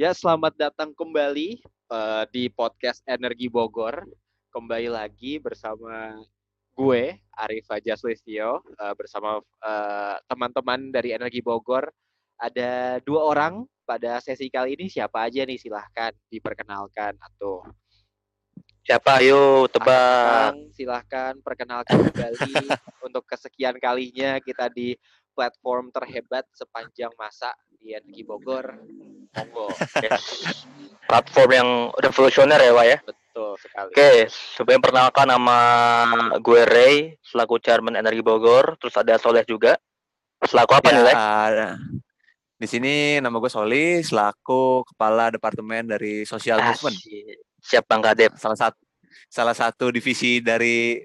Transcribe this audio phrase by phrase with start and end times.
[0.00, 1.60] Ya, selamat datang kembali
[1.92, 4.08] uh, di podcast Energi Bogor.
[4.48, 6.16] Kembali lagi bersama
[6.72, 11.92] gue, Arif Ajaslistio, uh, bersama uh, teman-teman dari Energi Bogor.
[12.40, 14.88] Ada dua orang pada sesi kali ini.
[14.88, 15.60] Siapa aja nih?
[15.60, 17.60] Silahkan diperkenalkan atau
[18.80, 19.20] Siapa?
[19.20, 20.56] Ayo tebak.
[20.72, 22.72] silahkan perkenalkan kembali
[23.04, 24.96] untuk kesekian kalinya kita di
[25.36, 28.76] platform terhebat sepanjang masa di Energi Bogor.
[29.32, 29.72] Monggo.
[30.04, 30.24] Yes.
[31.10, 32.98] Platform yang revolusioner ya, Pak ya?
[33.02, 33.90] Betul sekali.
[33.90, 35.58] Oke, sebelum perkenalkan nama
[36.38, 38.78] gue Ray, selaku Chairman Energi Bogor.
[38.78, 39.74] Terus ada Soleh juga.
[40.44, 41.14] Selaku apa ya, nih, Le?
[42.60, 46.96] Di sini nama gue Soli, selaku Kepala Departemen dari Social Movement.
[47.64, 48.36] Siap Bang Kadep.
[48.36, 48.80] Salah satu
[49.30, 50.98] salah satu divisi dari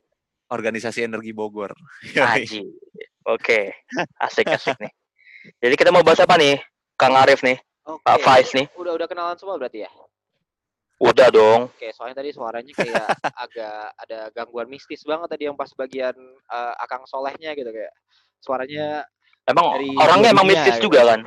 [0.52, 1.74] organisasi Energi Bogor.
[2.36, 2.62] Aji.
[3.26, 3.74] Oke,
[4.22, 4.94] asik-asik nih.
[5.62, 6.62] Jadi kita mau bahas apa nih,
[6.96, 8.02] Kang Arif nih, Oke.
[8.02, 8.66] Pak Faiz nih?
[8.78, 9.92] Udah udah kenalan semua berarti ya?
[10.96, 11.68] Udah dong.
[11.76, 13.08] Oke, soalnya tadi suaranya kayak
[13.44, 16.16] agak ada gangguan mistis banget tadi yang pas bagian
[16.48, 17.92] uh, Akang Solehnya gitu kayak
[18.40, 19.04] suaranya
[19.46, 20.90] Emang orangnya emang mistis gitu.
[20.90, 21.22] juga kan?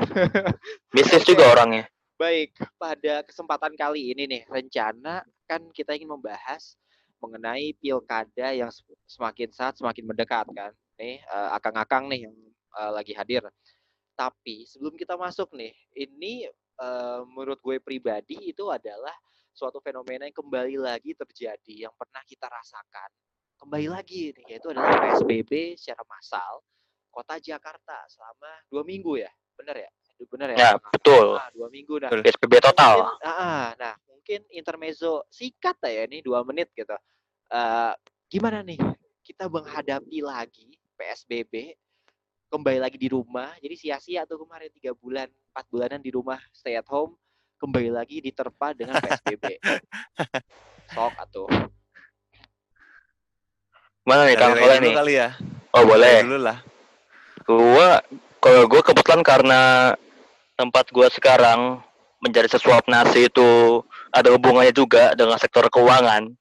[0.96, 1.86] mistis juga orangnya.
[2.18, 6.74] Baik, pada kesempatan kali ini nih rencana kan kita ingin membahas
[7.22, 8.74] mengenai pilkada yang
[9.06, 12.34] semakin saat semakin mendekat kan nih uh, akang-akang nih yang
[12.74, 13.46] uh, lagi hadir.
[14.18, 16.50] Tapi sebelum kita masuk nih, ini
[16.82, 19.14] uh, menurut gue pribadi itu adalah
[19.54, 23.10] suatu fenomena yang kembali lagi terjadi yang pernah kita rasakan.
[23.58, 26.62] Kembali lagi nih yaitu adalah PSBB secara massal
[27.10, 29.90] kota Jakarta selama dua minggu ya benar ya?
[30.18, 31.38] Benar ya, ya betul.
[31.38, 31.94] nah, dua minggu.
[32.02, 33.06] Nah PSBB total.
[33.06, 36.94] mungkin, ah, nah mungkin intermezzo singkat ya ini dua menit gitu.
[37.50, 37.94] Uh,
[38.26, 38.78] gimana nih
[39.22, 41.74] kita menghadapi lagi PSBB
[42.48, 43.52] kembali lagi di rumah.
[43.60, 47.14] Jadi sia-sia tuh kemarin tiga bulan empat bulanan di rumah stay at home
[47.60, 49.60] kembali lagi diterpa dengan PSBB
[50.94, 51.44] sok atau
[54.08, 54.56] mana nih kang?
[54.56, 54.92] Boleh nih?
[54.96, 55.28] kali ya?
[55.76, 56.24] Oh boleh.
[56.24, 56.58] dulu lah.
[57.44, 58.00] Gua
[58.40, 59.60] kalau gua kebetulan karena
[60.56, 61.84] tempat gua sekarang
[62.24, 66.32] menjadi sesuap nasi itu ada hubungannya juga dengan sektor keuangan.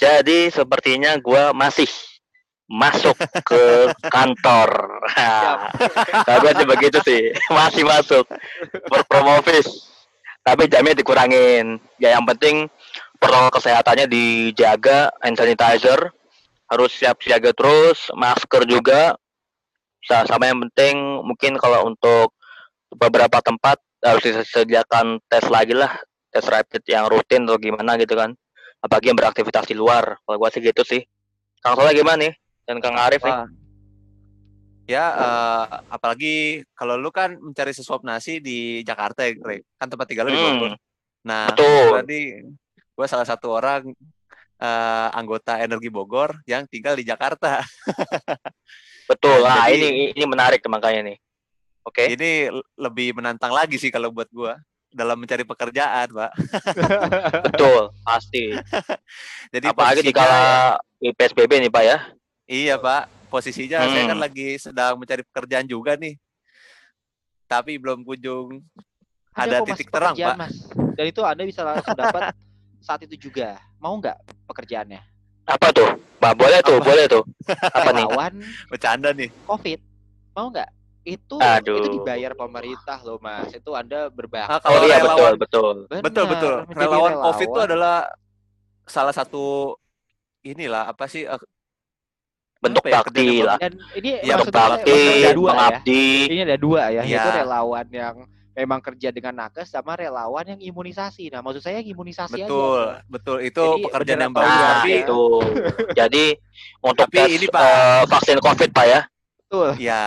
[0.00, 1.86] Jadi sepertinya gua masih
[2.70, 4.70] masuk ke kantor.
[6.22, 8.24] Tapi aja begitu sih, masih masuk
[8.86, 9.90] berpromovis.
[10.46, 11.82] Tapi jamnya dikurangin.
[11.98, 12.70] Ya yang penting
[13.18, 16.14] protokol kesehatannya dijaga, hand sanitizer
[16.70, 19.18] harus siap siaga terus, masker juga.
[20.06, 22.32] Sama yang penting mungkin kalau untuk
[22.94, 25.92] beberapa tempat harus disediakan tes lagi lah,
[26.32, 28.32] tes rapid yang rutin atau gimana gitu kan.
[28.80, 30.16] Apalagi yang beraktivitas di luar.
[30.24, 31.04] Kalau gua sih gitu sih.
[31.60, 32.39] Kang Soleh gimana nih?
[32.70, 33.50] Dan Kang Arif nih.
[34.86, 39.66] Ya, uh, apalagi kalau lu kan mencari sesuap nasi di Jakarta ya, Greg.
[39.74, 40.38] Kan tempat tinggal lu hmm.
[40.38, 40.72] di Bogor.
[41.26, 41.82] Nah, Betul.
[41.90, 42.20] berarti
[42.70, 43.90] gue salah satu orang
[44.62, 47.58] uh, anggota Energi Bogor yang tinggal di Jakarta.
[49.10, 49.42] Betul.
[49.42, 51.18] Nah, Jadi, ini ini menarik makanya nih.
[51.82, 52.06] Oke.
[52.06, 52.06] Okay.
[52.14, 52.30] Ini
[52.78, 54.54] lebih menantang lagi sih kalau buat gue
[54.90, 56.32] dalam mencari pekerjaan, Pak.
[57.50, 58.54] Betul, pasti.
[59.54, 61.98] Jadi apalagi di kala PSBB nih, Pak ya.
[62.50, 63.90] Iya Pak, posisinya hmm.
[63.94, 66.18] saya kan lagi sedang mencari pekerjaan juga nih.
[67.46, 68.58] Tapi belum kunjung
[69.30, 70.34] ada, ada titik terang Pak.
[70.34, 70.66] Mas.
[70.98, 72.34] Dan itu Anda bisa langsung dapat
[72.86, 73.54] saat itu juga.
[73.78, 74.18] Mau nggak
[74.50, 74.98] pekerjaannya?
[75.46, 75.94] Apa tuh?
[76.18, 76.86] Pak, boleh tuh, Apa?
[76.90, 77.22] boleh tuh.
[77.70, 78.06] Apa nih?
[78.10, 78.34] Lawan
[78.66, 79.30] bercanda nih.
[79.46, 79.78] Covid.
[80.34, 80.70] Mau nggak?
[81.06, 81.78] Itu Aduh.
[81.78, 83.54] itu dibayar pemerintah loh Mas.
[83.54, 84.50] Itu Anda berbakti.
[84.50, 85.74] Nah, kalau oh, iya betul, betul.
[85.86, 86.54] Benar, betul, betul.
[86.74, 87.96] Relawan, relawan Covid itu adalah
[88.90, 89.78] salah satu
[90.42, 91.30] inilah apa sih
[92.60, 93.56] bentuk ya, bakti lah.
[93.56, 96.04] Dan ini ya, bentuk bakti, ada dua mengabdi.
[96.04, 96.28] Ya.
[96.28, 98.14] Ini ada dua ya, ya, yaitu relawan yang
[98.52, 101.32] memang kerja dengan nakes sama relawan yang imunisasi.
[101.32, 103.08] Nah, maksud saya imunisasi betul, aja.
[103.08, 104.52] Betul, itu Jadi, pekerjaan yang bagus.
[104.52, 105.22] Nah, tapi itu.
[106.00, 106.24] Jadi
[106.84, 109.00] untuk tapi tes, ini Pak, uh, vaksin Covid Pak ya.
[109.40, 109.68] Betul.
[109.82, 110.02] Ya,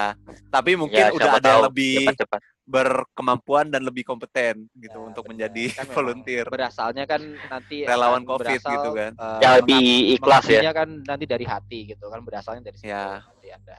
[0.53, 5.07] tapi mungkin ya, udah ada yang lebih cepat, cepat berkemampuan dan lebih kompeten gitu ya,
[5.11, 6.47] untuk menjadi kan volunteer.
[6.47, 7.19] Berasalnya kan
[7.51, 9.11] nanti relawan COVID berasal, gitu kan.
[9.19, 9.83] Uh, yang lebih
[10.15, 10.71] ikhlas ya.
[10.71, 13.19] kan nanti dari hati gitu kan berasalnya dari situ ya.
[13.19, 13.77] nanti Anda.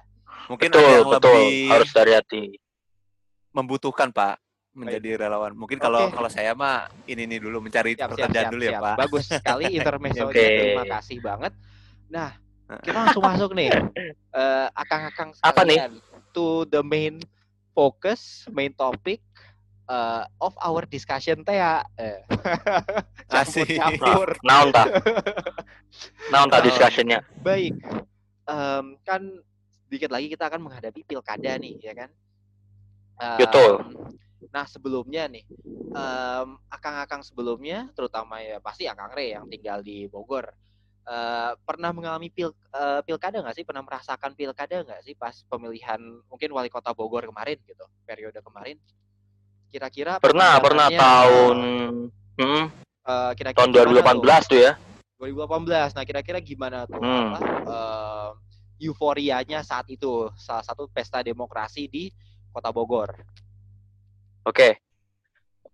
[0.53, 1.33] Mungkin betul, ada yang betul.
[1.33, 2.45] lebih harus dari hati.
[3.55, 4.37] Membutuhkan Pak
[4.75, 5.55] menjadi relawan.
[5.57, 6.15] Mungkin kalau okay.
[6.19, 8.83] kalau saya mah ini nih dulu mencari siap, pekerjaan siap, dulu ya, siap.
[8.83, 8.97] ya Pak.
[9.01, 10.51] Bagus sekali intermezzo okay.
[10.61, 11.53] Terima kasih banget.
[12.11, 12.31] Nah,
[12.85, 13.71] kita langsung masuk nih.
[14.35, 15.79] Uh, akang-akang Apa nih?
[16.35, 17.23] To the main
[17.75, 19.21] focus main topic
[19.91, 21.85] uh, of our discussion teh ya.
[21.99, 22.23] Eh.
[23.33, 24.29] campur campur.
[24.47, 24.85] Naon ta?
[26.33, 27.21] Naon ta discussionnya?
[27.43, 27.77] Baik.
[28.45, 29.21] Um, kan
[29.85, 32.11] sedikit lagi kita akan menghadapi pilkada nih, ya kan?
[33.21, 33.73] Um, Betul.
[34.53, 35.45] Nah sebelumnya nih,
[35.95, 40.47] um, akang-akang sebelumnya, terutama ya pasti akang Re yang tinggal di Bogor,
[41.09, 43.65] uh, pernah mengalami pil uh, pilkada nggak sih?
[43.65, 48.77] Pernah merasakan pilkada nggak sih pas pemilihan mungkin wali kota Bogor kemarin gitu, periode kemarin?
[49.73, 51.57] Kira-kira pernah pernah tahun
[52.39, 52.65] hmm,
[53.09, 54.51] uh, kira -kira tahun 2018 tuh?
[54.51, 54.73] tuh ya.
[55.19, 55.97] 2018.
[55.97, 57.29] Nah kira-kira gimana tuh hmm.
[57.33, 58.31] apa, uh,
[58.83, 62.13] euforianya saat itu salah satu pesta demokrasi di
[62.53, 63.11] kota Bogor?
[64.45, 64.84] Oke.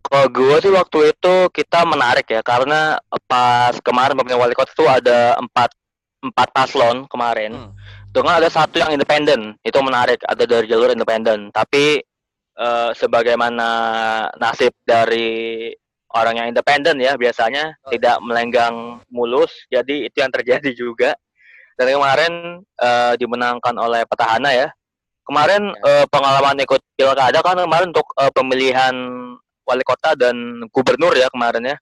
[0.00, 2.98] Kalau gue sih waktu itu kita menarik ya karena
[3.28, 5.70] pas kemarin pemilihan wali kota itu ada empat
[6.20, 7.52] empat paslon kemarin.
[7.56, 7.72] Hmm.
[8.10, 11.54] Dengan ada satu yang independen, itu menarik, ada dari jalur independen.
[11.54, 12.02] Tapi
[12.58, 13.68] uh, sebagaimana
[14.34, 15.70] nasib dari
[16.10, 17.94] orang yang independen ya biasanya oh.
[17.94, 21.14] tidak melenggang mulus, jadi itu yang terjadi juga.
[21.78, 22.32] Dan kemarin
[22.82, 24.68] uh, dimenangkan oleh petahana ya,
[25.30, 28.90] Kemarin uh, pengalaman ikut pilkada kan kemarin untuk uh, pemilihan
[29.70, 30.34] wali kota dan
[30.74, 31.76] gubernur ya kemarin ya.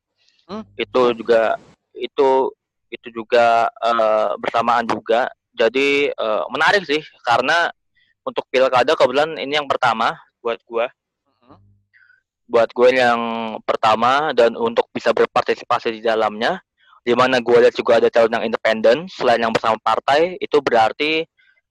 [0.45, 0.65] Hmm?
[0.77, 1.57] Itu juga
[1.97, 2.53] itu
[2.93, 5.33] itu juga uh, bersamaan juga.
[5.57, 7.73] Jadi uh, menarik sih karena
[8.23, 10.13] untuk pilkada kebetulan ini yang pertama
[10.45, 10.87] buat gua.
[11.41, 11.57] Hmm.
[12.45, 13.21] Buat gue yang
[13.65, 16.61] pertama dan untuk bisa berpartisipasi di dalamnya
[17.03, 21.25] di mana gue lihat juga ada calon yang independen selain yang bersama partai itu berarti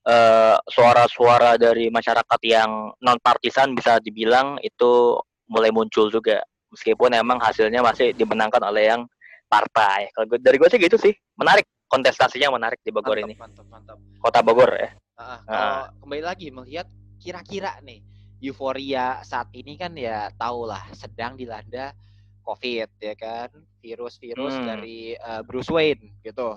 [0.08, 7.16] Eh, suara-suara uh, dari masyarakat yang non partisan bisa dibilang itu mulai muncul juga meskipun
[7.16, 9.02] emang hasilnya masih dimenangkan oleh yang
[9.48, 10.12] partai.
[10.12, 13.34] Kalau gue, dari gue sih gitu sih, menarik kontestasinya menarik di Bogor mantap, ini.
[13.40, 13.96] Mantap, mantap.
[14.20, 14.90] Kota Bogor ya.
[15.18, 15.82] Uh, uh.
[16.04, 16.86] kembali lagi melihat
[17.18, 18.06] kira-kira nih
[18.38, 21.90] euforia saat ini kan ya tahulah sedang dilanda
[22.46, 23.50] COVID ya kan
[23.82, 24.66] virus-virus hmm.
[24.66, 26.54] dari uh, Bruce Wayne gitu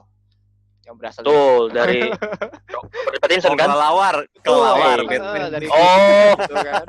[0.85, 2.09] yang berasal Betul, dari
[2.73, 3.69] Robert Pattinson kan?
[3.69, 6.85] Kelawar, kelawar oh, dari Oh, gitu kan.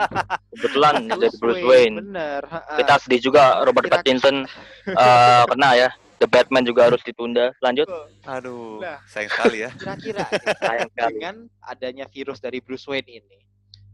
[0.56, 1.96] kebetulan dari Bruce Wayne.
[2.00, 2.42] Bener.
[2.80, 4.48] Kita sedih juga Robert Pattinson
[4.96, 5.90] uh, kena ya.
[6.22, 7.50] The Batman juga harus ditunda.
[7.58, 7.90] Lanjut.
[8.22, 9.70] Aduh, nah, sayang sekali ya.
[9.74, 10.22] Kira-kira
[11.10, 13.42] dengan adanya virus dari Bruce Wayne ini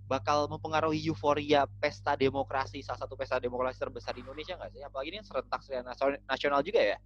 [0.08, 4.80] bakal mempengaruhi euforia pesta demokrasi salah satu pesta demokrasi terbesar di Indonesia nggak sih?
[4.80, 5.60] Apalagi ini serentak
[6.24, 6.96] nasional juga ya?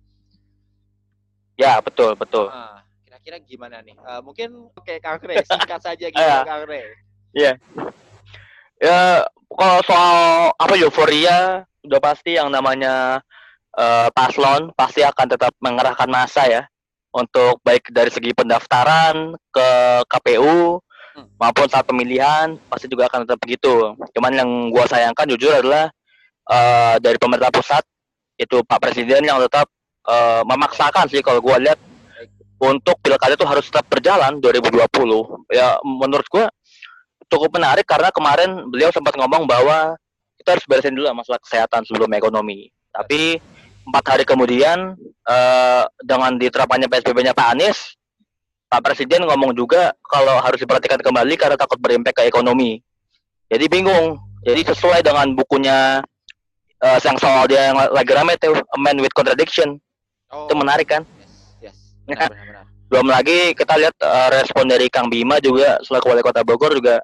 [1.56, 2.48] Ya, betul, betul.
[2.48, 3.94] Nah, kira-kira gimana nih?
[4.00, 6.82] Uh, mungkin oke Kang Re, singkat saja gitu uh, Kang Re.
[7.32, 7.52] Iya.
[8.82, 10.16] Ya, kalau soal
[10.58, 13.22] apa euforia udah pasti yang namanya
[13.78, 16.62] uh, paslon pasti akan tetap mengerahkan masa ya
[17.12, 19.68] untuk baik dari segi pendaftaran ke
[20.08, 20.80] KPU
[21.14, 21.36] hmm.
[21.36, 23.92] maupun saat pemilihan pasti juga akan tetap begitu.
[24.16, 25.92] Cuman yang gua sayangkan jujur adalah
[26.48, 27.84] uh, dari pemerintah pusat
[28.40, 29.68] itu Pak Presiden yang tetap
[30.06, 31.78] uh, memaksakan sih kalau gue lihat
[32.62, 34.86] untuk pilkada itu harus tetap berjalan 2020
[35.50, 36.44] ya menurut gue
[37.32, 39.96] cukup menarik karena kemarin beliau sempat ngomong bahwa
[40.36, 42.68] kita harus beresin dulu masalah kesehatan sebelum ekonomi.
[42.92, 43.40] Tapi
[43.88, 44.94] empat hari kemudian
[45.24, 47.96] uh, dengan diterapkannya PSBB-nya Pak Anies
[48.72, 52.80] Pak Presiden ngomong juga kalau harus diperhatikan kembali karena takut berimpact ke ekonomi.
[53.52, 54.16] Jadi bingung.
[54.42, 56.02] Jadi sesuai dengan bukunya
[56.80, 59.78] uh, yang soal dia yang lagi rame itu A Man with Contradiction
[60.32, 60.48] Oh.
[60.48, 61.02] Itu menarik kan?
[61.20, 61.72] Yes.
[61.72, 61.76] yes.
[62.08, 66.44] Benar, benar, Belum lagi kita lihat uh, respon dari Kang Bima juga selaku wali kota
[66.44, 67.00] Bogor juga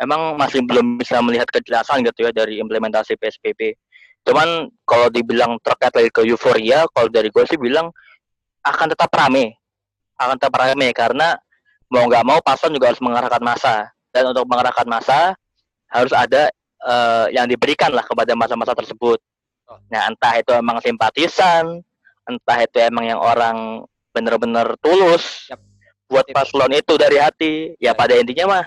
[0.00, 3.76] emang masih belum bisa melihat kejelasan gitu ya dari implementasi PSBB.
[4.24, 7.88] Cuman kalau dibilang terkait lagi ke euforia, kalau dari gue sih bilang
[8.64, 9.56] akan tetap rame,
[10.20, 11.36] akan tetap rame karena
[11.92, 15.36] mau nggak mau paslon juga harus mengarahkan masa dan untuk mengarahkan masa
[15.86, 16.50] harus ada
[16.82, 19.22] uh, yang diberikan lah kepada masa-masa tersebut.
[19.70, 19.78] Oh.
[19.92, 21.80] Nah entah itu emang simpatisan,
[22.26, 25.62] entah itu emang yang orang bener-bener tulus yep.
[26.10, 27.98] buat paslon itu dari hati ya yep.
[27.98, 28.64] pada intinya mah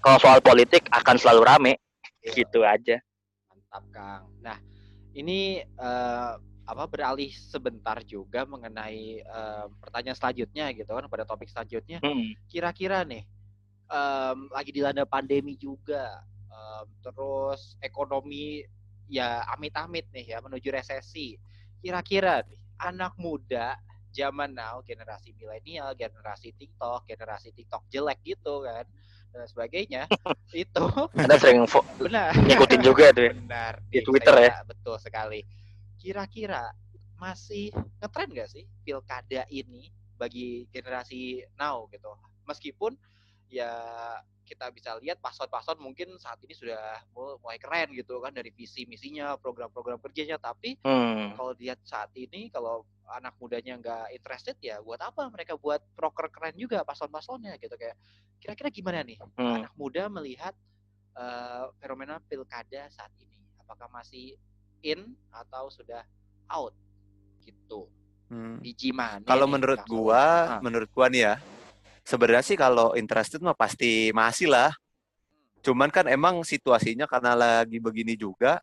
[0.00, 1.72] kalau soal politik akan selalu rame
[2.22, 2.34] yep.
[2.36, 3.02] gitu aja
[3.50, 4.58] mantap kang nah
[5.16, 6.38] ini uh,
[6.70, 12.46] apa beralih sebentar juga mengenai uh, pertanyaan selanjutnya gitu kan pada topik selanjutnya hmm.
[12.46, 13.26] kira-kira nih
[13.90, 18.62] um, lagi dilanda pandemi juga um, terus ekonomi
[19.10, 21.34] ya amit-amit nih ya menuju resesi
[21.82, 23.76] kira-kira nih anak muda
[24.10, 28.84] zaman now generasi milenial, generasi TikTok, generasi TikTok jelek gitu kan
[29.30, 30.02] dan sebagainya
[30.54, 30.84] itu
[31.14, 31.62] ada sering
[31.98, 32.34] benar.
[32.34, 33.32] ngikutin juga tuh ya?
[33.34, 34.52] Benar di Twitter ya?
[34.66, 35.40] betul sekali.
[36.00, 36.66] Kira-kira
[37.20, 37.70] masih
[38.00, 42.10] ngetren gak sih pilkada ini bagi generasi now gitu?
[42.48, 42.98] Meskipun
[43.50, 43.72] ya
[44.46, 49.38] kita bisa lihat paslon-paslon mungkin saat ini sudah mulai keren gitu kan dari visi misinya
[49.38, 51.38] program-program kerjanya tapi hmm.
[51.38, 52.82] kalau lihat saat ini kalau
[53.14, 57.94] anak mudanya nggak interested ya buat apa mereka buat proker keren juga paslon-paslonnya gitu kayak
[58.42, 59.54] kira-kira gimana nih hmm.
[59.62, 60.54] anak muda melihat
[61.14, 64.34] uh, fenomena pilkada saat ini apakah masih
[64.82, 66.02] in atau sudah
[66.50, 66.74] out
[67.46, 67.86] gitu.
[68.30, 68.62] Hmm.
[68.62, 69.26] Biji mana?
[69.26, 70.58] Kalau menurut gua?
[70.58, 70.60] Ah.
[70.62, 71.34] menurut gua nih ya,
[72.10, 74.74] sebenarnya sih kalau interested mah pasti masih lah.
[75.62, 78.58] Cuman kan emang situasinya karena lagi begini juga,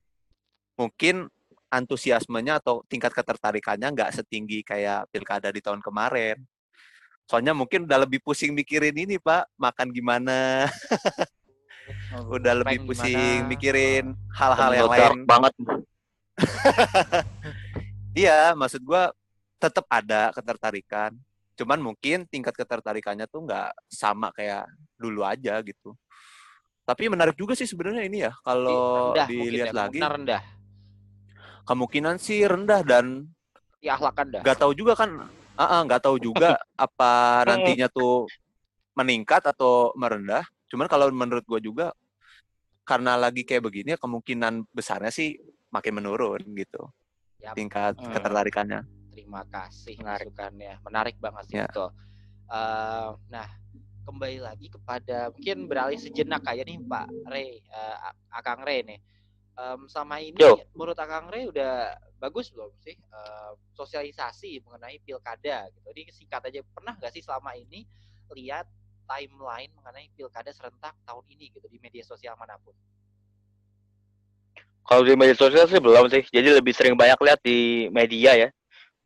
[0.75, 1.31] mungkin
[1.71, 6.35] antusiasmenya atau tingkat ketertarikannya nggak setinggi kayak pilkada di tahun kemarin.
[7.27, 10.65] Soalnya mungkin udah lebih pusing mikirin ini Pak, makan gimana,
[12.33, 13.51] udah lebih Prank pusing gimana?
[13.51, 15.17] mikirin hal-hal yang lain.
[15.23, 15.53] banget.
[18.17, 19.13] Iya, maksud gua
[19.61, 21.13] tetap ada ketertarikan.
[21.57, 25.97] Cuman mungkin tingkat ketertarikannya tuh nggak sama kayak dulu aja gitu.
[26.85, 30.41] Tapi menarik juga sih sebenarnya ini ya kalau rendah mungkin dilihat ya, lagi kemungkinan rendah.
[31.67, 33.05] kemungkinan sih rendah dan
[33.83, 34.41] Diahlakan dah.
[34.45, 35.09] nggak tahu juga kan
[35.57, 38.29] ah ah, nggak tahu juga apa nantinya tuh
[38.95, 40.45] meningkat atau merendah.
[40.71, 41.91] Cuman kalau menurut gua juga
[42.87, 45.35] karena lagi kayak begini ya kemungkinan besarnya sih
[45.67, 46.87] makin menurun gitu
[47.43, 47.53] Yap.
[47.59, 48.15] tingkat Hmm.
[48.15, 48.81] ketertarikannya.
[49.17, 50.29] Terima kasih Menarik.
[50.29, 50.73] masukannya.
[50.85, 51.65] Menarik banget sih Ya.
[51.65, 51.89] betul.
[52.53, 53.49] Eh, nah,
[54.05, 59.01] kembali lagi kepada mungkin beralih sejenak kayak nih Pak Rey, A- Akang Rey nih.
[59.57, 60.61] Em, sama ini Yo.
[60.77, 65.89] menurut Akang Rey udah bagus belum sih eh, sosialisasi mengenai pilkada gitu.
[65.97, 67.89] Ini singkat aja pernah nggak sih selama ini
[68.37, 68.69] lihat
[69.09, 72.77] timeline mengenai pilkada serentak tahun ini gitu di media sosial mana pun?
[74.85, 76.21] Kalau di media sosial sih belum sih.
[76.29, 78.49] Jadi lebih sering banyak lihat di media ya.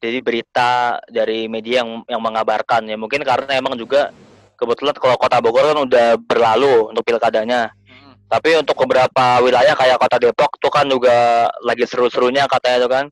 [0.01, 2.97] Jadi berita dari media yang yang mengabarkan ya.
[2.97, 4.09] Mungkin karena emang juga
[4.57, 7.69] kebetulan kalau Kota Bogor kan udah berlalu untuk pilkadanya.
[7.85, 8.17] Mm-mm.
[8.25, 13.05] Tapi untuk beberapa wilayah kayak Kota Depok tuh kan juga lagi seru-serunya katanya tuh kan.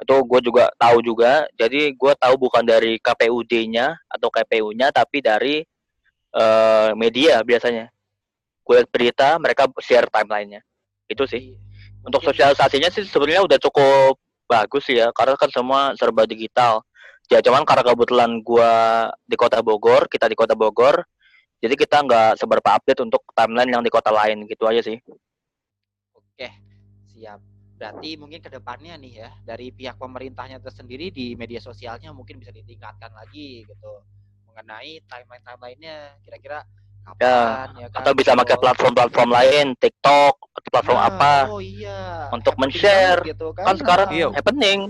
[0.00, 1.44] Itu gue juga tahu juga.
[1.52, 5.60] Jadi gue tahu bukan dari KPUD-nya atau KPU-nya tapi dari
[6.32, 7.92] eh, media biasanya.
[8.64, 10.64] Gue lihat berita mereka share timelinenya.
[11.12, 11.52] Itu sih.
[11.52, 11.60] Jadi,
[12.08, 14.16] Untuk mungkin- sosialisasinya sih sebenarnya udah cukup
[14.52, 16.84] bagus ya, karena kan semua serba digital.
[17.32, 21.00] Ya cuman karena kebetulan gua di kota Bogor, kita di kota Bogor,
[21.62, 25.00] jadi kita nggak seberapa update untuk timeline yang di kota lain gitu aja sih.
[26.12, 26.48] Oke,
[27.08, 27.40] siap.
[27.78, 32.52] Berarti mungkin ke depannya nih ya, dari pihak pemerintahnya tersendiri di media sosialnya mungkin bisa
[32.52, 33.92] ditingkatkan lagi gitu.
[34.50, 36.60] Mengenai timeline-timelinenya kira-kira
[37.04, 38.00] kapan ya, kan?
[38.02, 41.34] Atau bisa pakai platform-platform lain, TikTok, atau platform Nah, apa?
[41.50, 42.30] Oh iya.
[42.32, 43.20] untuk men-share.
[43.26, 43.72] gitu kan.
[43.72, 44.28] Kan sekarang Iya.
[44.32, 44.80] happening,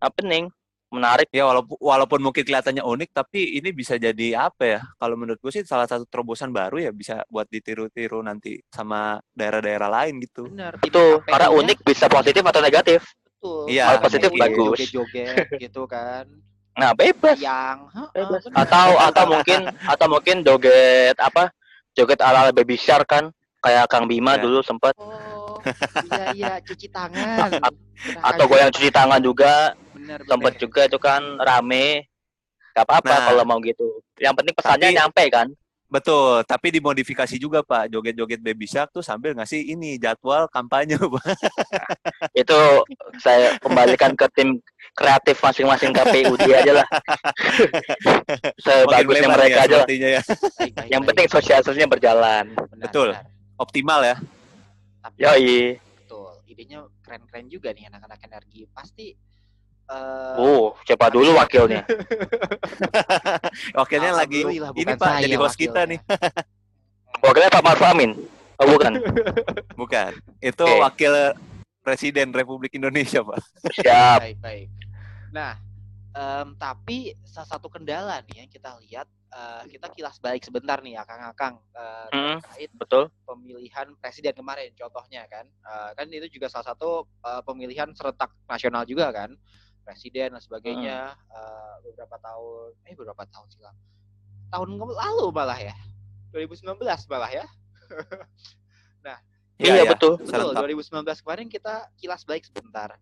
[0.00, 0.44] happening,
[0.90, 1.28] menarik.
[1.32, 4.80] Ya walaupun walaupun mungkin kelihatannya unik tapi ini bisa jadi apa ya?
[4.98, 9.88] Kalau menurut gue sih salah satu terobosan baru ya bisa buat ditiru-tiru nanti sama daerah-daerah
[9.88, 10.52] lain gitu.
[10.52, 10.76] benar.
[10.84, 13.00] Itu karena unik bisa positif atau negatif.
[13.24, 13.64] Betul.
[13.72, 14.76] Iya, Kalau positif bagus.
[14.78, 16.26] Joget-joget gitu kan.
[16.72, 17.36] Nah, bebas.
[17.36, 17.78] Yang
[18.10, 18.42] Bebas.
[18.48, 21.52] Atau atau mungkin atau mungkin joget apa?
[21.92, 23.28] Joget ala baby shark kan?
[23.58, 24.42] Kayak Kang Bima Ya.
[24.42, 25.62] dulu sempat Oh,
[26.10, 27.46] iya iya cuci tangan.
[28.28, 30.60] atau goyang cuci tangan juga Bener, sempat bener.
[30.60, 32.10] juga itu kan rame
[32.72, 33.22] gak apa-apa Nah.
[33.30, 33.86] kalau mau gitu
[34.18, 35.46] yang penting pesannya Tapi- nyampe kan
[35.92, 37.92] Betul, tapi dimodifikasi juga Pak.
[37.92, 41.36] Joget-joget baby shark tuh sambil ngasih ini jadwal kampanye, Pak.
[42.32, 42.56] itu
[43.20, 44.56] saya kembalikan ke tim
[44.96, 46.88] kreatif masing-masing KPU dia aja lah
[48.64, 50.22] sebagusnya mereka ya aja lah ya.
[50.24, 51.08] Baik, baik, yang baik.
[51.12, 53.08] penting sosialisasinya berjalan Benar, Betul.
[53.12, 53.24] benar.
[53.60, 54.16] Optimal ya.
[55.02, 58.64] Tapi yoi betul, idenya keren-keren juga nih anak-anak energi.
[58.72, 59.12] Pasti
[59.88, 61.82] uh siapa dulu wakilnya
[63.78, 64.40] Wakilnya lagi
[64.74, 65.90] ini Pak saya jadi host kita wakilnya.
[65.90, 65.98] nih.
[67.26, 68.10] wakilnya Pak Maruf Amin
[68.56, 68.92] oh bukan
[69.80, 70.12] Bukan.
[70.38, 70.78] Itu Oke.
[70.78, 71.14] wakil
[71.82, 73.42] Presiden Republik Indonesia, Pak.
[73.74, 74.68] siap Baik, baik.
[75.34, 75.58] Nah,
[76.12, 80.94] em, tapi salah satu kendala nih yang kita lihat, eh, kita kilas balik sebentar nih,
[80.94, 82.38] akang-akang eh, Hmm.
[82.38, 87.90] terkait betul pemilihan presiden kemarin, contohnya kan, Eh, kan itu juga salah satu eh, pemilihan
[87.96, 89.34] serentak nasional juga kan,
[89.82, 93.76] presiden dan sebagainya eh, beberapa tahun, eh beberapa tahun silam,
[94.48, 95.74] tahun lalu malah ya,
[96.32, 96.78] 2019
[97.10, 97.46] malah ya.
[99.62, 99.90] iya iya.
[99.94, 100.64] betul Betul, Serentak.
[101.14, 102.96] 2019 kemarin kita kilas balik sebentar.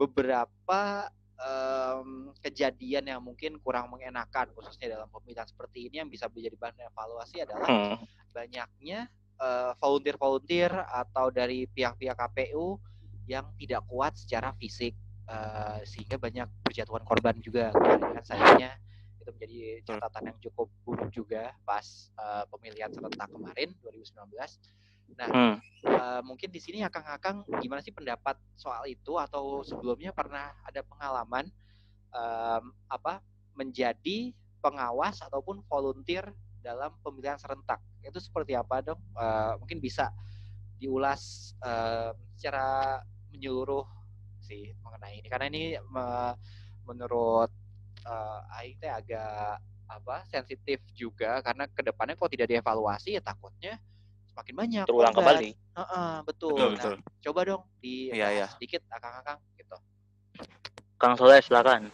[0.00, 6.56] Beberapa em, kejadian yang mungkin kurang mengenakan khususnya dalam pemilihan seperti ini yang bisa menjadi
[6.56, 7.96] bahan evaluasi adalah Hmm.
[8.32, 12.80] banyaknya eh, volunteer-volunteer atau dari pihak-pihak KPU
[13.28, 18.72] yang tidak kuat secara fisik eh, sehingga banyak berjatuhan korban juga kemarin kan sayangnya
[19.20, 24.30] itu menjadi catatan yang cukup buruk juga pas eh, pemilihan serentak kemarin 2019.
[25.16, 25.56] Hmm.
[25.86, 31.46] Eh, mungkin di sini akang-akang gimana sih pendapat soal itu atau sebelumnya pernah ada pengalaman
[32.10, 33.22] em, apa
[33.54, 36.26] menjadi pengawas ataupun volunteer
[36.58, 40.10] dalam pemilihan serentak itu seperti apa dong Eh, mungkin bisa
[40.76, 43.00] diulas eh, secara
[43.32, 43.95] menyeluruh
[44.46, 46.36] sih mengenai ini karena ini me-
[46.86, 47.50] menurut
[48.06, 53.78] eh, Aing teh agak apa sensitif juga karena ke depannya kalau tidak dievaluasi ya takutnya
[54.30, 55.22] semakin banyak terulang korban.
[55.22, 56.54] kembali Heeh, betul.
[56.56, 56.94] Betul, Nah, betul.
[57.26, 58.46] coba dong di Iya, iya.
[58.54, 59.76] sedikit akang-akang gitu.
[60.96, 61.92] Kang Soleh silakan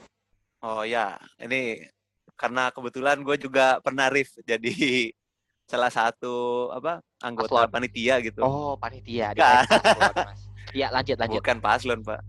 [0.62, 1.82] Oh ya, ini
[2.38, 4.70] karena kebetulan gue juga pernah Rif jadi
[5.70, 7.70] salah satu apa anggota Paslon.
[7.74, 8.42] panitia gitu.
[8.46, 9.34] Oh, panitia.
[10.70, 11.42] Iya, lanjut lanjut.
[11.42, 12.22] Bukan paslon, Pak.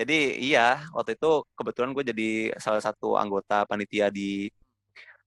[0.00, 4.48] Jadi iya, waktu itu kebetulan gue jadi salah satu anggota panitia di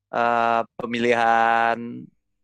[0.10, 1.78] eh, pemilihan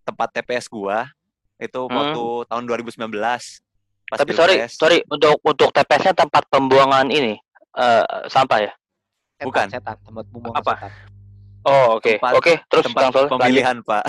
[0.04, 1.10] tempat TPS gua
[1.58, 1.94] itu Hmm.
[1.96, 3.62] waktu tahun 2019.
[4.06, 7.38] Pas tapi sorry sorry untuk untuk TPS-nya tempat pembuangan ini
[7.76, 8.74] eh, sampah ya
[9.32, 9.66] Setan, Bukan.
[9.70, 10.74] Setan, tempat bumbung Apa?
[10.76, 10.92] setan.
[11.62, 13.38] oh oke Tempat- oke terus tempat Kang Soleh lanjut.
[13.40, 14.04] pemilihan, Pak.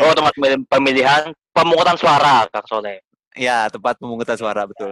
[0.00, 2.98] oh tempat pemili- pemilihan pemungutan suara Kang Soleh
[3.32, 4.90] Ya, tempat pemungutan suara betul.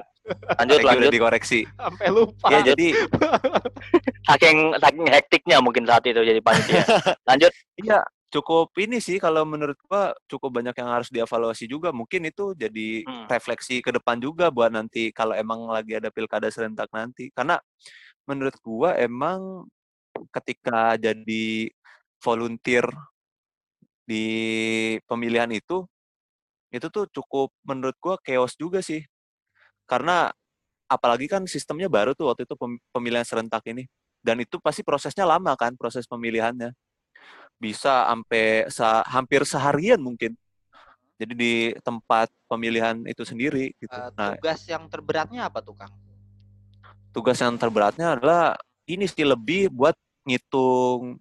[0.59, 1.61] Lanjut udah lanjut dikoreksi.
[1.77, 2.47] Sampai lupa.
[2.51, 2.89] Ya, jadi
[4.29, 6.85] saking saking hektiknya mungkin saat itu jadi panitia
[7.29, 11.95] lanjut Iya, cukup ini sih kalau menurut gua cukup banyak yang harus dievaluasi juga.
[11.95, 13.27] Mungkin itu jadi Hmm.
[13.31, 17.31] refleksi ke depan juga buat nanti kalau emang lagi ada pilkada serentak nanti.
[17.31, 17.57] Karena
[18.27, 19.65] menurut gua emang
[20.35, 21.71] ketika jadi
[22.19, 22.85] volunteer
[24.03, 24.27] di
[25.07, 25.87] pemilihan itu
[26.69, 29.01] itu tuh cukup menurut gua chaos juga sih.
[29.89, 30.29] Karena
[30.87, 33.89] apalagi kan sistemnya baru tuh waktu itu pem- pemilihan serentak ini.
[34.21, 36.75] Dan itu pasti prosesnya lama kan, proses pemilihannya
[37.59, 40.37] bisa sampai se- hampir seharian mungkin.
[41.19, 43.99] Jadi di tempat pemilihan itu sendiri gitu.
[44.15, 45.91] Nah, tugas yang terberatnya apa tuh, Kang?
[47.11, 48.55] tugas yang terberatnya adalah
[48.87, 51.19] ini sih lebih buat ngitung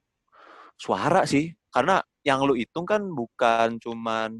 [0.78, 1.50] suara sih.
[1.74, 4.38] Karena yang lu hitung kan bukan cuman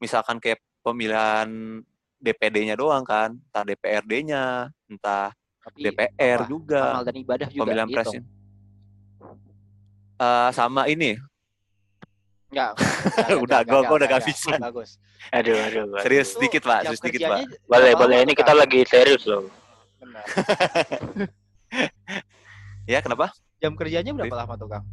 [0.00, 1.82] misalkan kayak pemilihan
[2.18, 5.30] DPD-nya doang kan, entah DPRD-nya, entah
[5.62, 8.14] Tapi DPR apa, juga, amal dan ibadah juga pemilihan dihitung.
[8.18, 8.24] presiden.
[10.18, 11.14] Eh, sama ini,
[12.48, 12.80] Enggak,
[13.44, 14.56] Udah, gua- gua udah gak bisa.
[14.56, 14.96] Bagus.
[15.28, 16.00] aduh aduh aduh.
[16.00, 17.44] serius Itu sedikit pak, serius sedikit pak.
[17.68, 19.52] boleh boleh ini kita lagi serius loh
[20.00, 20.24] Benar.
[22.88, 23.28] Ya kenapa?
[23.60, 24.88] Jam kerjanya berapa lama tuh, Kang?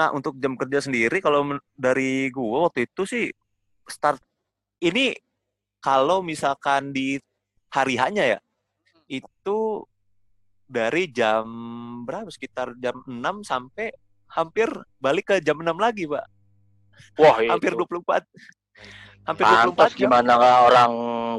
[0.00, 3.24] Nah, untuk jam kerja sendiri kalau dari gua waktu itu sih
[3.84, 4.16] start
[4.80, 5.12] ini
[5.86, 7.22] kalau misalkan di
[7.70, 8.38] hari hanya ya
[9.06, 9.86] itu
[10.66, 11.46] dari jam
[12.02, 13.94] berapa sekitar jam 6 sampai
[14.26, 14.66] hampir
[14.98, 16.26] balik ke jam 6 lagi, Pak.
[17.22, 18.26] wah Hampir itu 24
[19.26, 19.98] hampir pantas 24 jam.
[20.06, 20.92] gimana nggak orang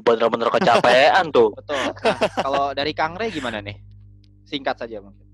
[0.03, 1.75] bener-bener kecapean tuh Betul.
[1.79, 1.91] Nah,
[2.43, 3.79] kalau dari Kang Rey gimana nih?
[4.47, 5.27] Singkat saja mungkin.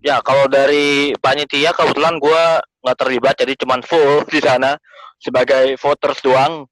[0.00, 4.76] Ya kalau dari panitia kebetulan gua nggak terlibat jadi cuman full di sana
[5.20, 6.64] sebagai voters doang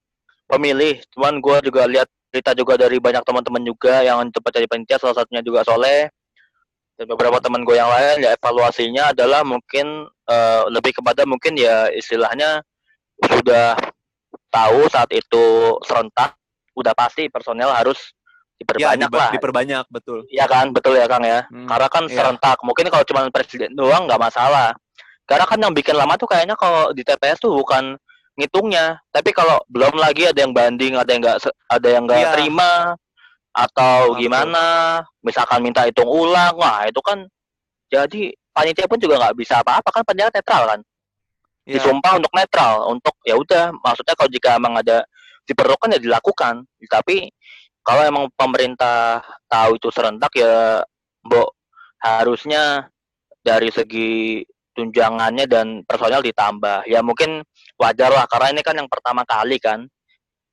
[0.49, 1.05] pemilih.
[1.13, 4.97] Cuman gua juga lihat cerita juga dari banyak teman-teman juga yang tempat jadi panitia.
[4.97, 6.09] Salah satunya juga Soleh.
[6.99, 9.87] Dan beberapa teman gue yang lain ya evaluasinya adalah mungkin
[10.27, 12.59] eh, lebih kepada mungkin ya istilahnya
[13.23, 13.79] sudah
[14.51, 15.45] tahu saat itu
[15.87, 16.35] serentak
[16.75, 17.99] udah pasti personel harus
[18.59, 19.31] Ya, diperbanyak diba- lah.
[19.31, 20.19] diperbanyak betul.
[20.35, 20.75] ya kan?
[20.75, 21.47] Betul ya Kang ya?
[21.47, 22.15] Hmm, karena kan iya.
[22.19, 22.59] serentak.
[22.67, 24.75] Mungkin kalau cuma presiden doang nggak masalah.
[25.23, 27.95] Karena kan yang bikin lama tuh kayaknya kalau di TPS tuh bukan
[28.39, 29.03] ngitungnya.
[29.11, 32.33] Tapi kalau belum lagi ada yang banding ada yang nggak ada yang nggak Iya.
[32.39, 32.71] terima
[33.51, 34.23] atau betul.
[34.23, 34.65] gimana
[35.27, 37.27] misalkan minta hitung ulang wah itu kan
[37.91, 40.81] jadi panitia pun juga nggak bisa apa-apa kan panitia netral kan.
[41.69, 45.03] Ya, disumpah untuk netral untuk ya udah maksudnya kalau jika emang ada
[45.45, 46.63] diperlukan ya dilakukan.
[46.87, 47.29] Tapi
[47.83, 49.21] kalau emang pemerintah
[49.51, 50.81] tahu itu serentak ya
[51.27, 51.53] mbok
[51.99, 52.87] harusnya
[53.43, 54.45] dari segi
[54.77, 56.87] tunjangannya dan personel ditambah.
[56.87, 57.43] Ya mungkin
[57.79, 59.87] wajar lah karena ini kan yang pertama kali kan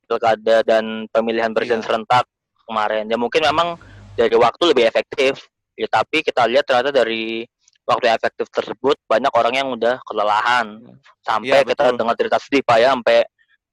[0.06, 1.86] pilkada dan pemilihan presiden Iya.
[1.90, 2.24] serentak
[2.62, 3.10] kemarin.
[3.10, 3.74] Ya mungkin memang
[4.14, 5.42] dari waktu lebih efektif.
[5.74, 7.42] Ya tapi kita lihat ternyata dari
[7.82, 10.78] waktu yang efektif tersebut banyak orang yang udah kelelahan.
[11.20, 13.26] Sampai Iya, kita dengar cerita sedih pak ya sampai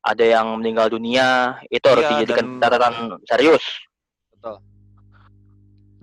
[0.03, 3.63] ada yang meninggal dunia itu harus Iya, dijadikan dan- catatan serius.
[4.33, 4.57] Betul.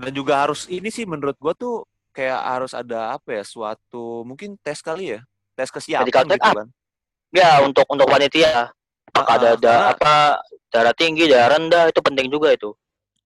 [0.00, 1.84] dan juga harus ini sih menurut gua tuh
[2.16, 5.20] kayak harus ada apa ya suatu mungkin tes kali ya
[5.52, 6.68] tes kesiapan Medical gitu kan
[7.31, 8.71] ya untuk untuk panitia.
[9.11, 10.12] Apakah ada, Ah, ada karena- apa
[10.71, 12.71] darah tinggi darah rendah itu penting juga itu.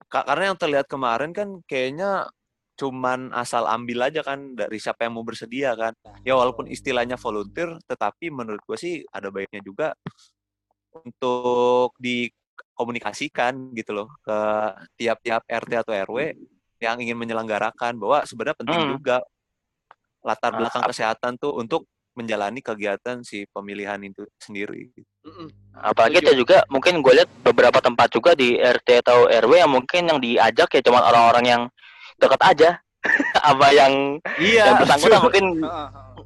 [0.09, 2.29] Ka- karena yang terlihat kemarin kan kayaknya
[2.75, 5.93] cuman asal ambil aja kan dari siapa yang mau bersedia kan.
[6.25, 9.93] Ya walaupun istilahnya volunteer tetapi menurut gua sih ada baiknya juga
[10.95, 14.38] untuk dikomunikasikan gitu loh ke
[14.97, 16.35] tiap-tiap RT atau RW
[16.81, 18.93] yang ingin menyelenggarakan bahwa sebenarnya penting Hmm.
[18.99, 19.17] juga
[20.25, 24.90] latar Ah, belakang kesehatan tuh untuk menjalani kegiatan si pemilihan itu sendiri.
[25.74, 30.03] Apalagi itu juga mungkin gue lihat beberapa tempat juga di RT atau RW yang mungkin
[30.07, 31.62] yang diajak ya cuma orang-orang yang
[32.18, 32.70] dekat aja.
[33.53, 35.44] Apa yang Iya, yang bersangkutan mungkin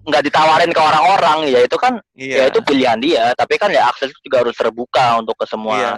[0.09, 2.49] nggak ditawarin ke orang-orang ya itu kan iya.
[2.49, 5.93] ya itu pilihan dia tapi kan ya akses juga harus terbuka untuk ke semua Iya.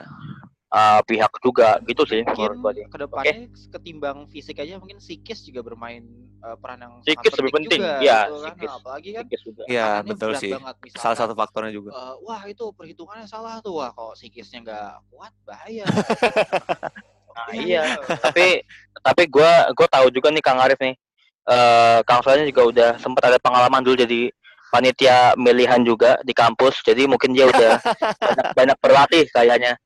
[0.71, 2.85] Uh, pihak juga gitu sih mungkin menurut gua sih.
[2.87, 3.35] ke depannya
[3.75, 6.03] ketimbang fisik aja mungkin psikis juga bermain
[6.41, 8.55] uh, peran yang Psikis sangat lebih penting, juga, gitu kan.
[8.55, 8.69] psikis.
[8.71, 9.63] Nah, apalagi kan Psikis juga.
[9.67, 10.53] Iya, tekanannya betul sih.
[10.55, 10.77] banget.
[10.81, 11.91] Misalkan, Salah satu faktornya juga.
[11.93, 15.85] uh, wah itu perhitungannya salah tuh wah kalau psikisnya nggak kuat bahaya
[17.31, 17.97] Nah, iya.
[18.21, 18.61] tapi
[19.01, 20.93] tapi gua gua tahu juga nih Kang Arif nih
[21.47, 24.29] eh Kang Soalnya juga udah sempat ada pengalaman dulu jadi
[24.69, 27.79] panitia milihan juga di kampus jadi mungkin dia udah
[28.29, 29.79] banyak, banyak berlatih kayaknya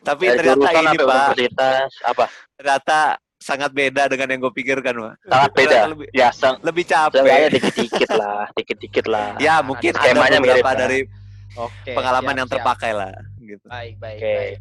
[0.00, 2.24] Tapi Dari ternyata ini Pak, universitas apa
[2.54, 2.98] ternyata
[3.36, 5.14] sangat beda dengan yang gue pikirkan Pak.
[5.26, 7.48] sangat beda Lebih, ya se- lebih capek.
[7.50, 10.76] dikit-dikit lah dikit-dikit lah Ya mungkin ada mirip beberapa lah.
[10.78, 11.00] dari
[11.54, 12.56] Oke, pengalaman siap, yang siap.
[12.58, 13.14] terpakai lah.
[13.38, 13.66] Gitu.
[13.68, 14.34] Baik, baik, Oke.
[14.34, 14.58] baik.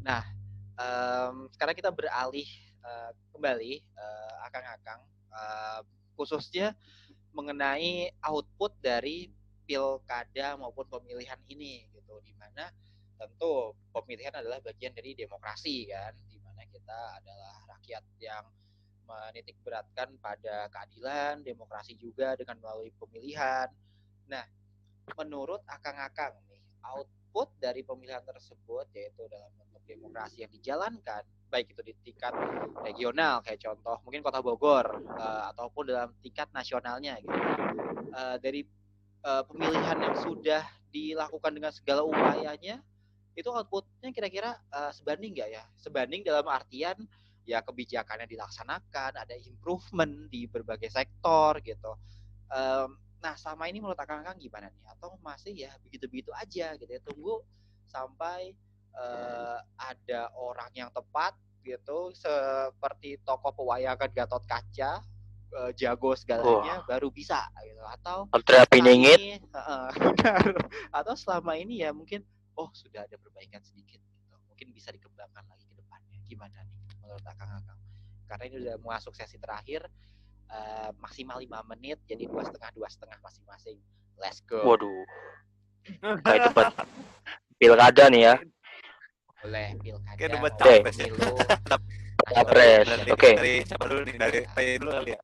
[0.00, 0.22] Nah,
[0.74, 2.48] em, sekarang kita beralih
[2.80, 5.80] eh, kembali eh, akang-akang eh,
[6.14, 6.72] khususnya
[7.30, 9.28] mengenai output dari
[9.62, 12.68] pilkada maupun pemilihan ini gitu di mana
[13.22, 18.44] tentu pemilihan adalah bagian dari demokrasi kan di mana kita adalah rakyat yang
[19.06, 23.70] menitik beratkan pada keadilan demokrasi juga dengan melalui pemilihan.
[24.26, 24.44] Nah
[25.18, 31.82] menurut akang-akang nih output dari pemilihan tersebut yaitu dalam bentuk demokrasi yang dijalankan baik itu
[31.84, 32.32] di tingkat
[32.80, 34.86] regional kayak contoh mungkin kota Bogor
[35.20, 37.38] eh, ataupun dalam tingkat nasionalnya gitu.
[38.12, 38.60] Eh, dari
[39.22, 42.80] eh, pemilihan yang sudah dilakukan dengan segala upayanya
[43.32, 45.64] itu outputnya kira-kira eh, sebanding nggak ya?
[45.80, 46.96] Sebanding dalam artian
[47.42, 51.98] ya kebijakannya dilaksanakan ada improvement di berbagai sektor gitu.
[52.52, 54.84] Em, nah sama ini menurut akang-akang gimana nih?
[54.94, 57.00] Atau masih ya begitu-begitu aja gitu ya?
[57.02, 57.42] Tunggu
[57.90, 58.54] sampai
[58.94, 65.02] eh, ada orang yang tepat gitu seperti tokoh pewayangan Gatot Kaca
[65.52, 67.82] eh, jago segalanya baru bisa gitu.
[67.82, 68.30] Atau
[68.70, 69.42] Piningit
[69.98, 70.46] benar.
[70.94, 72.22] atau selama ini ya mungkin
[72.56, 74.34] oh sudah ada perbaikan sedikit gitu.
[74.48, 77.78] mungkin bisa dikembangkan lagi ke depannya gimana nih menurut akang-akang
[78.28, 79.84] karena ini udah masuk sesi terakhir
[80.48, 83.78] eh, maksimal lima menit jadi dua setengah dua setengah masing-masing
[84.16, 85.04] let's go waduh
[86.22, 86.66] kayak debat
[87.60, 88.34] pilkada nih ya
[89.42, 91.06] boleh pilkada Kayak debat capres ya.
[92.22, 92.86] Capres.
[93.10, 93.34] Oke.
[93.34, 94.14] dari siapa dulu nih?
[94.14, 95.20] Dari Ray dulu kali ya?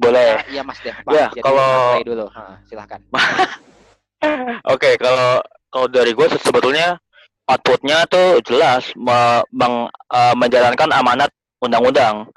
[0.00, 3.00] boleh Ah, iya mas Dev Ya, jadi kalau- dulu Ha, silahkan
[4.74, 5.38] Oke, kalau
[5.70, 6.98] kalau dari gue sebetulnya
[7.46, 11.30] outputnya tuh jelas me- meng- eh, menjalankan amanat
[11.62, 12.30] undang-undang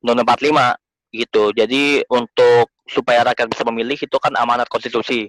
[0.00, 0.80] Undang 45
[1.12, 1.52] gitu.
[1.52, 5.28] Jadi untuk supaya rakyat bisa memilih itu kan amanat konstitusi.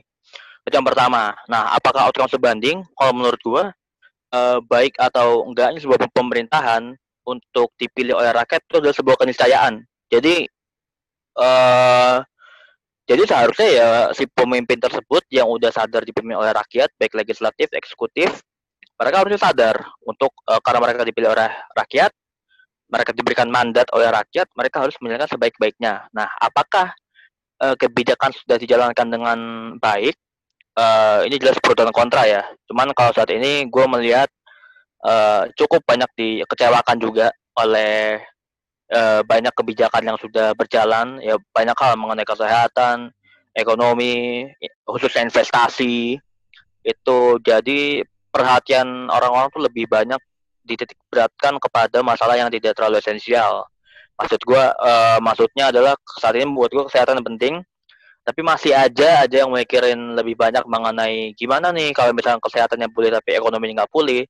[0.63, 1.35] Itu yang pertama.
[1.51, 2.79] Nah, apakah outcome sebanding?
[2.95, 3.63] Kalau menurut gue
[4.31, 6.95] eh, baik atau enggaknya sebuah pemerintahan
[7.27, 9.83] untuk dipilih oleh rakyat itu adalah sebuah keniscayaan.
[10.07, 10.47] Jadi
[11.31, 12.15] eh
[13.09, 18.29] jadi seharusnya ya si pemimpin tersebut yang udah sadar dipimpin oleh rakyat, baik legislatif, eksekutif,
[19.01, 22.11] mereka harusnya sadar untuk eh, karena mereka dipilih oleh rakyat,
[22.91, 26.05] mereka diberikan mandat oleh rakyat, mereka harus menjalankan sebaik-baiknya.
[26.13, 26.93] Nah, apakah
[27.63, 29.39] eh, kebijakan sudah dijalankan dengan
[29.81, 30.13] baik?
[30.71, 32.45] Eh, ini jelas pro dan kontra ya.
[32.69, 34.29] Cuman kalau saat ini gue melihat
[35.03, 38.21] eh, cukup banyak dikecewakan juga oleh
[38.91, 43.09] eh, banyak kebijakan yang sudah berjalan ya banyak hal mengenai kesehatan
[43.55, 44.47] ekonomi
[44.83, 46.19] khususnya investasi.
[46.83, 50.19] Itu jadi perhatian orang-orang tuh lebih banyak
[50.65, 53.65] dititik beratkan kepada masalah yang tidak terlalu esensial.
[54.19, 57.63] Maksud gua eh, maksudnya adalah saat ini buat gua kesehatan penting
[58.21, 63.09] tapi masih aja ada yang mikirin lebih banyak mengenai gimana nih kalau misalkan kesehatannya pulih
[63.09, 64.29] tapi ekonominya nggak pulih.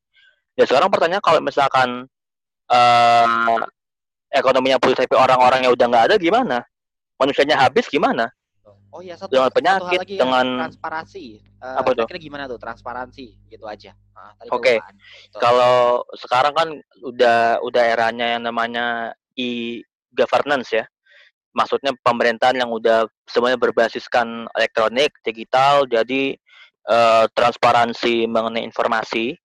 [0.55, 2.07] Ya sekarang pertanyaan kalau misalkan
[2.71, 3.27] eh
[4.31, 6.57] ekonominya pulih tapi orang-orangnya udah nggak ada gimana?
[7.19, 8.31] Manusianya habis gimana?
[8.91, 11.23] Oh iya satu, Dengan satu penyakit, lagi ya, dengan- transparansi.
[11.61, 12.05] Eh, Apa tuh?
[12.19, 13.95] gimana tuh transparansi gitu aja.
[14.11, 14.81] Nah, Oke.
[14.81, 14.95] kelupaan.
[14.99, 15.37] Gitu.
[15.39, 15.75] Kalau
[16.19, 20.83] sekarang kan udah udah eranya yang namanya e-governance ya.
[21.55, 26.35] Maksudnya pemerintahan yang udah semuanya berbasiskan elektronik, digital, jadi
[26.81, 29.37] eh, transparansi mengenai informasi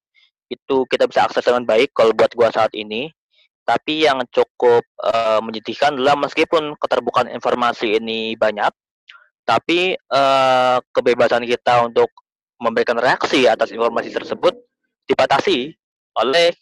[0.49, 3.13] itu kita bisa akses dengan baik kalau buat gua saat ini.
[3.67, 8.71] Tapi yang cukup eh, menyedihkan adalah meskipun keterbukaan informasi ini banyak,
[9.43, 12.07] tapi eh, kebebasan kita untuk
[12.63, 14.55] memberikan reaksi atas informasi tersebut
[15.11, 15.75] dibatasi
[16.23, 16.55] oleh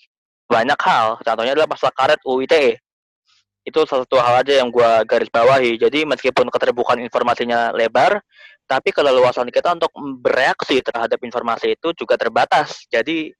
[0.48, 1.20] banyak hal.
[1.20, 2.80] Contohnya adalah masalah karet UU ITE.
[3.64, 5.80] Itu salah satu hal aja yang gua garis bawahi.
[5.80, 8.20] Jadi meskipun keterbukaan informasinya lebar,
[8.68, 12.84] tapi keleluasan kita untuk bereaksi terhadap informasi itu juga terbatas.
[12.88, 13.32] Jadi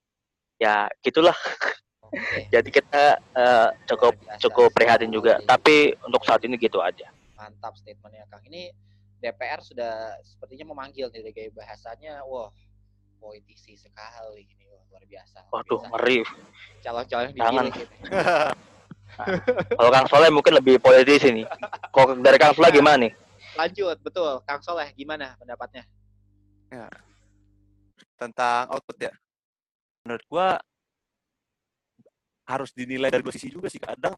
[0.61, 1.37] ya gitulah.
[2.55, 5.41] Jadi kita eh, cukup biasa cukup prihatin juga.
[5.45, 7.11] Tapi untuk saat ini gitu aja.
[7.35, 8.43] Mantap statementnya Kang.
[8.47, 8.71] Ini
[9.21, 12.23] DPR sudah sepertinya memanggil nih gaya bahasanya.
[12.27, 12.53] Wah,
[13.19, 14.65] politisi sekali ini.
[14.93, 15.49] Luar biasa.
[15.51, 15.91] Waduh, biasa.
[15.91, 16.19] ngeri.
[16.85, 17.65] Calon-calon Jangan.
[17.67, 17.95] dipilih gitu.
[19.79, 21.47] Kalau Kang Soleh mungkin lebih politis ini.
[21.95, 23.13] Kok dari Kang Soleh gimana nih?
[23.55, 24.43] Lanjut, betul.
[24.43, 25.87] Kang Soleh, gimana pendapatnya?
[28.19, 29.13] tentang output ya.
[30.05, 30.49] Menurut gua
[32.45, 33.81] harus dinilai dari dua sisi juga sih.
[33.81, 34.15] Kadang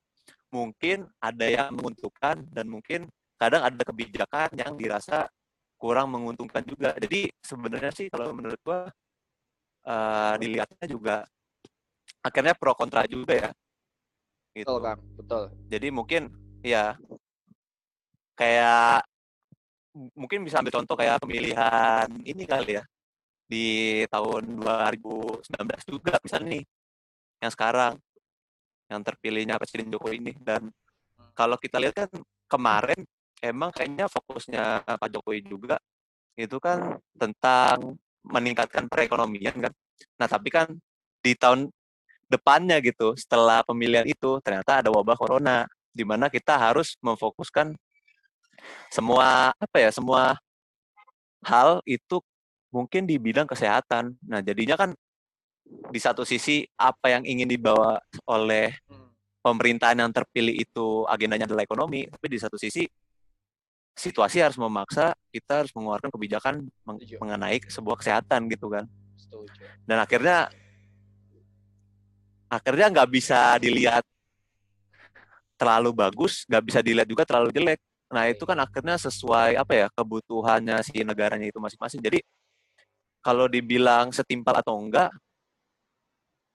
[0.50, 5.26] mungkin ada yang menguntungkan dan mungkin kadang ada kebijakan yang dirasa
[5.76, 6.96] kurang menguntungkan juga.
[6.96, 8.90] Jadi sebenarnya sih kalau menurut gua
[9.86, 11.16] eh, dilihatnya juga
[12.22, 13.50] akhirnya pro kontra juga ya.
[14.56, 14.66] Gitu.
[14.66, 15.00] Betul, Kang.
[15.14, 15.42] Betul.
[15.68, 16.22] Jadi mungkin
[16.64, 16.96] ya
[18.36, 19.06] kayak
[20.12, 22.84] mungkin bisa ambil contoh kayak pemilihan ini kali ya
[23.46, 25.46] di tahun 2019
[25.88, 26.64] juga misalnya nih
[27.40, 27.92] yang sekarang
[28.86, 30.70] yang terpilihnya Presiden Jokowi ini dan
[31.34, 32.10] kalau kita lihat kan
[32.46, 33.00] kemarin
[33.42, 35.76] emang kayaknya fokusnya Pak Jokowi juga
[36.36, 37.96] itu kan tentang
[38.26, 39.72] meningkatkan perekonomian kan.
[40.20, 40.68] Nah, tapi kan
[41.24, 41.72] di tahun
[42.26, 47.72] depannya gitu setelah pemilihan itu ternyata ada wabah corona di mana kita harus memfokuskan
[48.90, 50.34] semua apa ya semua
[51.46, 52.18] hal itu
[52.74, 54.18] mungkin di bidang kesehatan.
[54.26, 54.90] Nah, jadinya kan
[55.66, 59.10] di satu sisi apa yang ingin dibawa oleh Hmm.
[59.42, 62.86] pemerintahan yang terpilih itu agendanya adalah ekonomi, tapi di satu sisi
[63.96, 68.84] situasi harus memaksa kita harus mengeluarkan kebijakan meng- mengenai sebuah kesehatan gitu kan.
[69.16, 69.64] Setuju.
[69.88, 70.50] Dan akhirnya
[72.50, 74.04] akhirnya nggak bisa dilihat
[75.56, 77.80] terlalu bagus, nggak bisa dilihat juga terlalu jelek.
[78.12, 82.04] Nah itu kan akhirnya sesuai apa ya kebutuhannya si negaranya itu masing-masing.
[82.04, 82.20] Jadi
[83.24, 85.10] kalau dibilang setimpal atau enggak,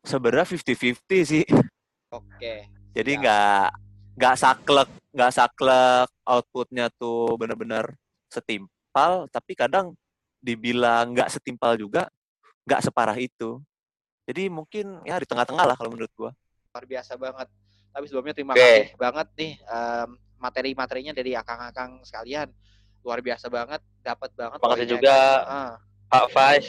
[0.05, 1.45] sebenarnya 50-50 sih.
[2.11, 2.67] Oke.
[2.91, 3.21] Jadi siap.
[3.23, 3.67] nggak
[4.11, 7.95] nggak saklek nggak saklek outputnya tuh benar-benar
[8.27, 9.95] setimpal, tapi kadang
[10.41, 12.11] dibilang nggak setimpal juga
[12.67, 13.61] nggak separah itu.
[14.27, 16.31] Jadi mungkin ya di tengah-tengah lah kalau menurut gua.
[16.71, 17.47] luar biasa banget.
[17.91, 18.63] Tapi sebelumnya terima Oke.
[18.63, 20.09] kasih banget nih em,
[20.39, 22.47] materi-materinya dari akang-akang sekalian.
[23.03, 24.57] Luar biasa banget, dapat banget.
[24.61, 25.17] Terima kasih juga.
[25.43, 25.71] Ah,
[26.07, 26.67] Pak Faiz.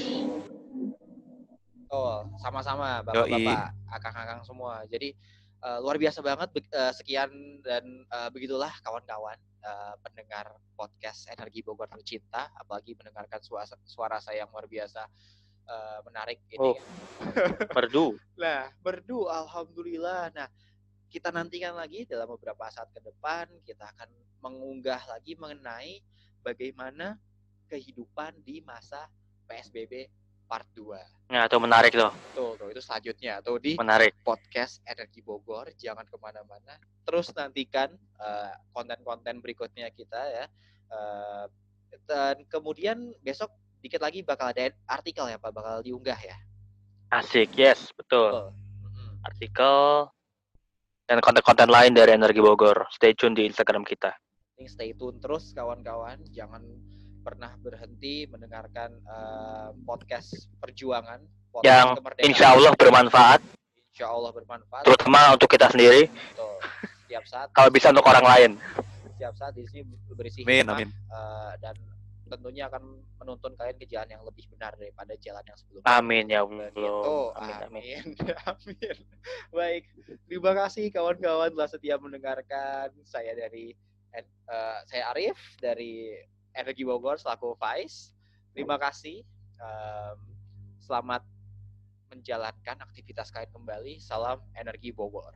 [1.93, 4.83] Oh, sama-sama bapak-bapak, akang-akang semua.
[4.89, 5.13] Jadi
[5.63, 6.49] eh, luar biasa banget.
[6.57, 13.41] Be- eh, sekian dan eh, begitulah kawan-kawan eh, pendengar podcast Energi Bogor Tercinta, apalagi mendengarkan
[13.45, 15.03] suara, suara saya yang luar biasa
[15.69, 16.73] eh, menarik ini.
[16.73, 16.77] Oh.
[17.77, 18.17] Merdu.
[18.41, 20.33] Nah, merdu alhamdulillah.
[20.35, 20.49] Nah,
[21.13, 24.09] kita nantikan lagi dalam beberapa saat ke depan kita akan
[24.41, 26.01] mengunggah lagi mengenai
[26.41, 27.21] bagaimana
[27.69, 29.13] kehidupan di masa
[29.45, 30.09] PSBB
[30.53, 31.33] part 2.
[31.33, 32.13] Nah, itu menarik tuh.
[32.37, 34.21] Tuh, tuh itu selanjutnya tuh di Menarik.
[34.21, 35.73] podcast Energi Bogor.
[35.81, 36.77] Jangan ke mana-mana.
[37.09, 37.89] Terus nantikan
[38.21, 40.45] eh, konten-konten berikutnya kita ya.
[40.93, 41.45] Eh,
[42.05, 43.49] dan kemudian besok
[43.81, 46.37] dikit lagi bakal ada artikel ya Pak, bakal diunggah ya.
[47.09, 48.29] Asik, yes, betul.
[48.29, 48.49] Betul.
[49.25, 49.77] Artikel
[51.09, 52.93] dan konten-konten lain dari Energi Bogor.
[52.93, 54.13] Stay tune di Instagram kita.
[54.69, 56.61] Stay tune terus kawan-kawan, jangan
[57.23, 62.29] pernah berhenti mendengarkan eh, podcast perjuangan, podcast Yang kemerdekaan.
[62.29, 63.41] Insya Allah bermanfaat,
[63.91, 64.85] Insya Allah bermanfaat.
[64.85, 66.11] terutama untuk kita sendiri.
[66.11, 66.57] Betul.
[67.05, 68.51] Setiap saat, Kalau bisa untuk orang lain.
[69.13, 70.89] setiap saat di sini berisi Amin, hikmah, amin.
[70.91, 71.77] eh, dan
[72.27, 72.83] tentunya akan
[73.21, 75.87] menuntun kalian ke jalan yang lebih benar daripada jalan yang sebelumnya.
[75.87, 76.41] Amin ya.
[76.41, 76.73] Allah.
[77.37, 77.83] Amin, amin.
[77.85, 78.07] Amin.
[78.51, 78.97] Amin.
[79.53, 79.85] Baik,
[80.25, 82.89] terima kasih kawan-kawan telah setia mendengarkan.
[83.05, 83.77] Saya dari
[84.17, 84.25] eh,
[84.89, 86.17] saya Arif dari
[86.53, 88.13] Energi Bogor selaku Vice.
[88.53, 89.25] Terima kasih.
[89.57, 90.19] Em,
[90.83, 91.25] selamat
[92.13, 93.97] menjalankan aktivitas kalian kembali.
[94.01, 95.33] Salam Energi Bogor.